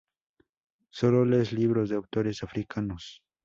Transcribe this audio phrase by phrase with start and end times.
[0.89, 3.21] solo lees libros de autores africanos